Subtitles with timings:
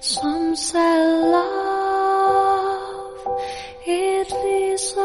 [0.00, 3.14] Some say love,
[3.86, 4.96] it is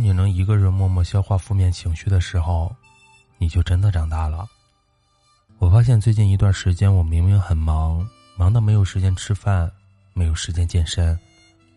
[0.00, 2.74] 当你能一个人默默消化负面情绪的时候，
[3.36, 4.48] 你就真的长大了。
[5.58, 9.70] 我发现最近一段时间，我明明很忙，忙到没有时间吃饭，
[10.14, 11.18] 没有时间健身，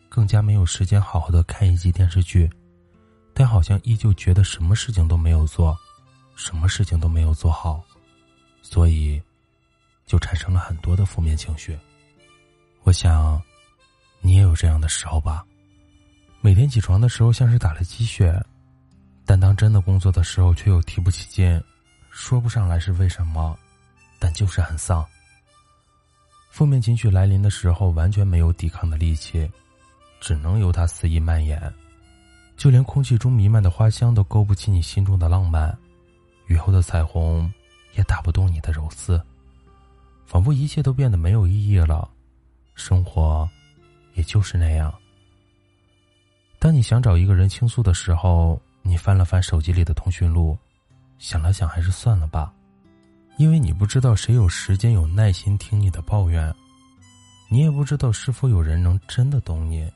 [0.07, 2.49] 更加没有时间好好的看一集电视剧，
[3.33, 5.77] 但好像依旧觉得什么事情都没有做，
[6.33, 7.83] 什么事情都没有做好，
[8.61, 9.21] 所以
[10.05, 11.77] 就产生了很多的负面情绪。
[12.83, 13.43] 我想，
[14.21, 15.45] 你也有这样的时候吧。
[16.45, 18.37] 每天起床的时候像是打了鸡血，
[19.25, 21.63] 但当真的工作的时候却又提不起劲，
[22.11, 23.57] 说不上来是为什么，
[24.19, 25.05] 但就是很丧。
[26.49, 29.49] 负面情绪来临的时候，完全没有抵抗的力气，
[30.19, 31.73] 只能由它肆意蔓延，
[32.57, 35.73] 就连空气中弥漫的花香都勾不起你心中的浪漫，
[36.47, 37.49] 雨后的彩虹
[37.93, 39.17] 也打不动你的柔丝，
[40.25, 42.05] 仿佛一切都变得没有意义了，
[42.75, 43.49] 生活
[44.15, 44.93] 也就是那样。
[46.63, 50.57] 当你想找一个人倾诉的时候，你翻了翻手机里的通讯录，
[51.17, 52.53] 想了想，还是算了吧，
[53.35, 56.55] 因为你不知道谁有时间、有耐心听你的抱怨，
[57.49, 59.91] 你也不知道是否有人能真的懂你。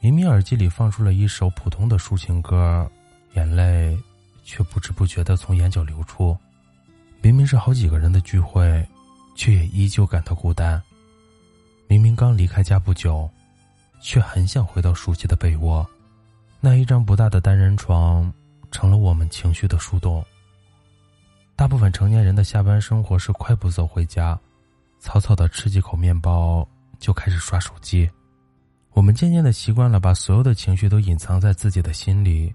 [0.00, 2.90] 明明耳机里放出了一首普通的抒情歌，
[3.34, 3.98] 眼泪
[4.44, 6.34] 却不知不觉的从眼角流出。
[7.20, 8.82] 明明是好几个人的聚会，
[9.34, 10.82] 却也依旧感到孤单。
[11.86, 13.30] 明明刚离开家不久。
[14.00, 15.86] 却很想回到熟悉的被窝，
[16.60, 18.32] 那一张不大的单人床
[18.70, 20.24] 成了我们情绪的树洞。
[21.56, 24.38] 大部分成年人的下班生活是快步走回家，
[25.00, 26.66] 草草的吃几口面包
[26.98, 28.08] 就开始刷手机。
[28.92, 32.54] 我们渐渐的习惯了把所有的情绪都隐藏在自己的心里，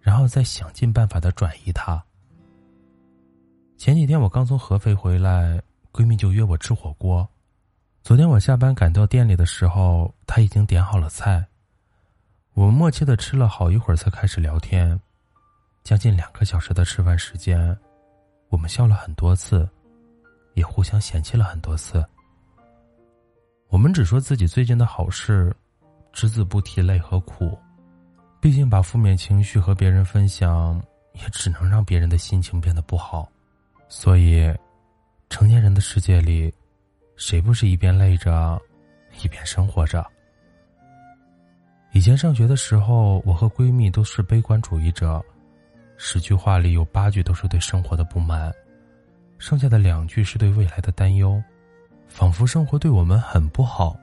[0.00, 2.02] 然后再想尽办法的转移它。
[3.76, 5.60] 前几天我刚从合肥回来，
[5.92, 7.28] 闺蜜就约我吃火锅。
[8.04, 11.42] 昨天我下班赶到店里的时候，他已经点好了菜。
[12.52, 15.00] 我们默契的吃了好一会儿，才开始聊天。
[15.82, 17.74] 将近两个小时的吃饭时间，
[18.50, 19.66] 我们笑了很多次，
[20.52, 22.04] 也互相嫌弃了很多次。
[23.68, 25.50] 我们只说自己最近的好事，
[26.12, 27.58] 只字不提累和苦。
[28.38, 30.78] 毕竟把负面情绪和别人分享，
[31.14, 33.26] 也只能让别人的心情变得不好。
[33.88, 34.54] 所以，
[35.30, 36.52] 成年人的世界里。
[37.16, 38.60] 谁不是一边累着，
[39.22, 40.04] 一边生活着？
[41.92, 45.24] 以前上学的时候，我和闺蜜都是悲观主义者，
[45.96, 48.52] 十句话里有八句都是对生活的不满，
[49.38, 51.40] 剩下的两句是对未来的担忧，
[52.08, 53.96] 仿佛生活对我们很不好。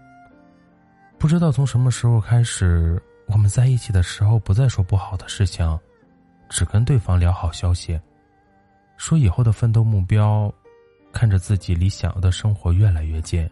[1.17, 5.77] 不知道从什么时候开始，我们在一起的时候不再说不好的事情，
[6.47, 7.99] 只跟对方聊好消息，
[8.95, 10.51] 说以后的奋斗目标。
[11.11, 13.49] 看着自己离想要的生活越来越近，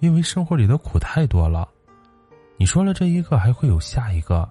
[0.00, 1.68] 因为生活里的苦太多了，
[2.56, 4.48] 你说了这一个还会有下一个，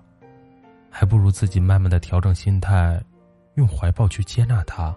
[0.90, 3.02] 还不如自己慢慢的调整心态，
[3.56, 4.94] 用怀抱去接纳它，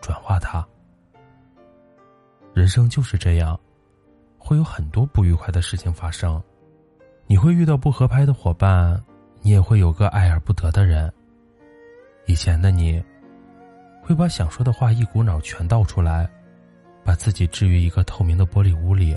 [0.00, 0.66] 转化它。
[2.54, 3.58] 人生就是这样，
[4.38, 6.42] 会有很多不愉快的事情发生，
[7.26, 9.02] 你会遇到不合拍的伙伴，
[9.42, 11.12] 你也会有个爱而不得的人。
[12.26, 13.02] 以前的你。
[14.08, 16.26] 会把想说的话一股脑全倒出来，
[17.04, 19.14] 把自己置于一个透明的玻璃屋里，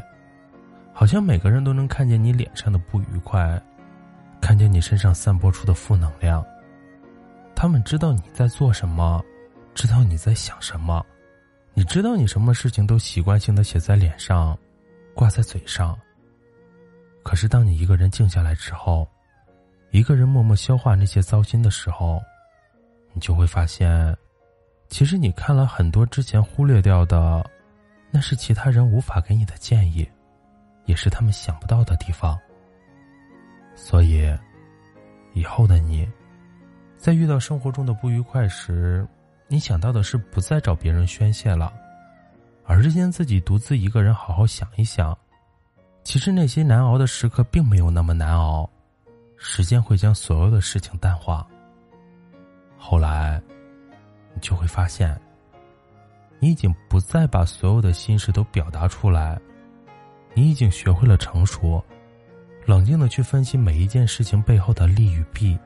[0.91, 3.57] 好像每个人都能看见你脸上的不愉快，
[4.41, 6.45] 看见你身上散播出的负能量。
[7.55, 9.23] 他们知道你在做什么，
[9.73, 11.05] 知道你在想什么，
[11.73, 14.59] 你知道你什么事情都习惯性的写在脸上，
[15.15, 15.97] 挂在嘴上。
[17.23, 19.07] 可是当你一个人静下来之后，
[19.91, 22.21] 一个人默默消化那些糟心的时候，
[23.13, 24.13] 你就会发现。
[24.91, 27.49] 其实你看了很多之前忽略掉的，
[28.11, 30.07] 那是其他人无法给你的建议，
[30.85, 32.38] 也是他们想不到的地方。
[33.73, 34.29] 所以，
[35.33, 36.05] 以后的你，
[36.97, 39.07] 在遇到生活中的不愉快时，
[39.47, 41.71] 你想到的是不再找别人宣泄了，
[42.65, 45.17] 而是先自己独自一个人好好想一想。
[46.03, 48.69] 其实那些难熬的时刻并没有那么难熬，
[49.37, 51.47] 时间会将所有的事情淡化。
[52.77, 53.41] 后来，
[54.33, 55.19] 你就会发现，
[56.39, 59.39] 你已经不再把所有的心事都表达出来，
[60.33, 61.83] 你已经学会了成熟，
[62.66, 65.57] 冷静的去分析每一件事情背后的利与弊。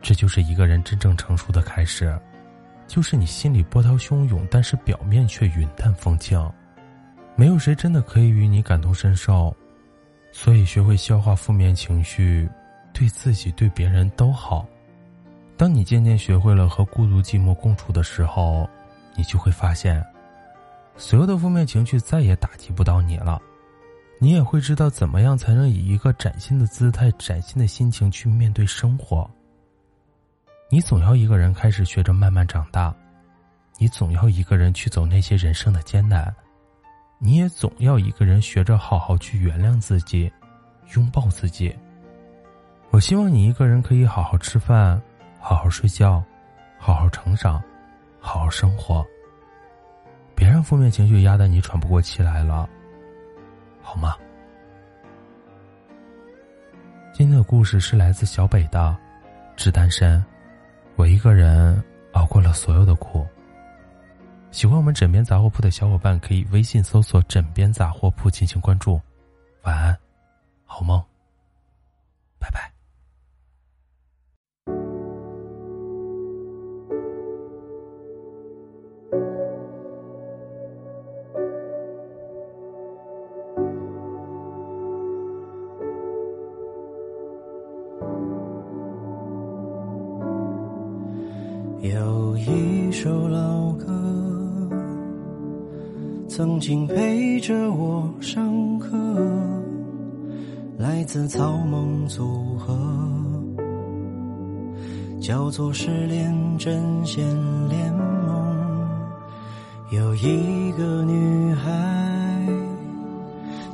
[0.00, 2.18] 这就是一个人真正成熟的开始，
[2.86, 6.40] 就是你心里波涛汹涌，但是表面却云淡风轻。
[7.34, 9.54] 没有谁真的可以与你感同身受，
[10.32, 12.48] 所以学会消化负面情绪，
[12.92, 14.66] 对自己对别人都好。
[15.58, 18.70] 当你渐渐学会了和孤独寂寞共处的时候，
[19.16, 20.02] 你就会发现，
[20.96, 23.42] 所有的负面情绪再也打击不到你了。
[24.20, 29.28] 你也会知道怎么样才能以一个崭新的姿态、崭新的心情去面对生活。
[30.70, 32.94] 你总要一个人开始学着慢慢长大，
[33.78, 36.32] 你总要一个人去走那些人生的艰难，
[37.18, 40.30] 你也总要一个人学着好好去原谅自己，
[40.94, 41.74] 拥抱自己。
[42.90, 45.00] 我希望你一个人可以好好吃饭。
[45.48, 46.22] 好好睡觉，
[46.76, 47.54] 好好成长，
[48.20, 49.02] 好好生活。
[50.34, 52.68] 别让负面情绪压得你喘不过气来了，
[53.80, 54.14] 好吗？
[57.14, 58.94] 今天的故事是来自小北的，
[59.56, 60.22] 只单身，
[60.96, 63.26] 我一个人熬过了所有的苦。
[64.50, 69.00] 喜欢我们枕边杂货铺的小伙伴可以微信搜索“枕边杂货铺”进行关注。
[69.62, 69.96] 晚安，
[70.66, 71.02] 好梦，
[91.80, 93.86] 有一首老歌，
[96.28, 98.96] 曾经陪着我上课，
[100.76, 102.76] 来自草蜢组合，
[105.20, 107.24] 叫做《失恋阵线
[107.68, 108.06] 联盟》。
[109.94, 112.44] 有一个女孩，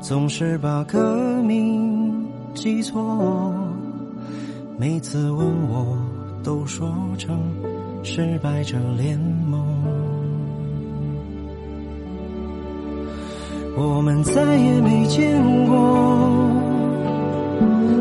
[0.02, 3.50] 总是把歌名记错，
[4.78, 5.96] 每次问我，
[6.42, 6.86] 都说
[7.16, 7.40] 成。
[8.06, 9.64] 失败者联盟，
[13.78, 15.74] 我们再也没见过，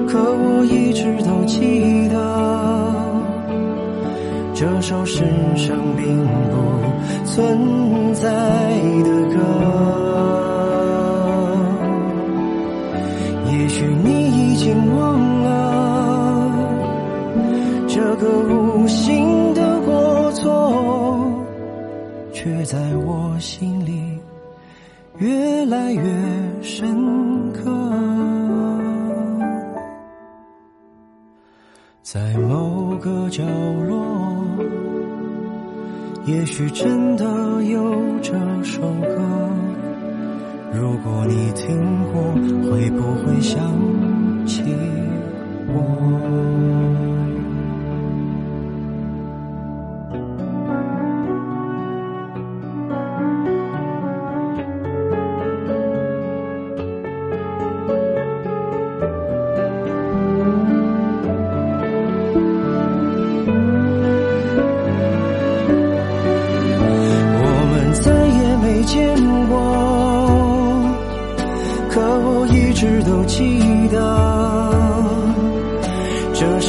[0.09, 2.19] 可我一直都记得，
[4.53, 5.23] 这首世
[5.55, 6.57] 上并不
[7.25, 8.29] 存在
[9.03, 9.39] 的歌。
[13.51, 16.51] 也许你已经忘了
[17.87, 19.52] 这个无心。
[22.43, 24.19] 却在我心里
[25.17, 26.03] 越来越
[26.61, 27.71] 深刻。
[32.01, 33.41] 在某个角
[33.87, 34.43] 落，
[36.25, 37.23] 也许真的
[37.63, 39.49] 有这首歌。
[40.73, 41.79] 如果你听
[42.11, 42.21] 过，
[42.69, 43.57] 会不会想
[44.45, 44.61] 起
[45.69, 47.22] 我？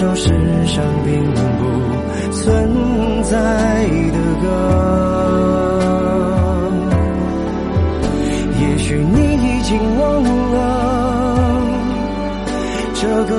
[0.05, 0.29] 首世
[0.67, 1.41] 上并不
[2.31, 2.43] 存
[3.23, 3.33] 在
[4.13, 4.47] 的歌，
[8.61, 10.59] 也许你已经忘了
[12.93, 13.33] 这个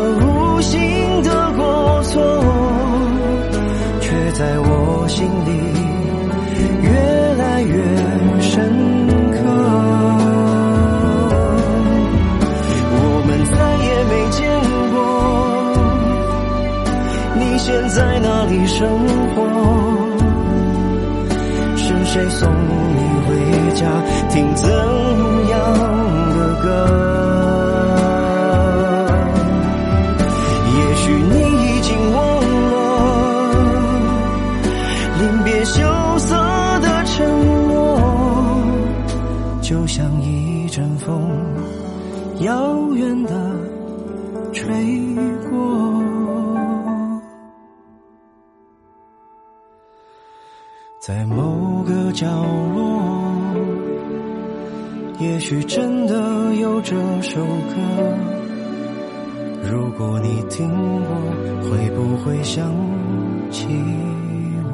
[22.36, 23.89] 送你回家？
[24.30, 25.04] 听怎
[51.05, 52.25] 在某个角
[52.74, 53.31] 落，
[55.19, 57.75] 也许真的有这首歌。
[59.69, 61.07] 如果你听过，
[61.69, 62.74] 会不会想
[63.51, 63.67] 起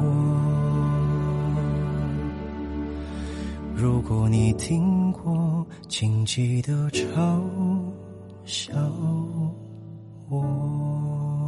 [3.76, 7.42] 如果你听过，请记得嘲
[8.46, 8.72] 笑
[10.30, 11.41] 我。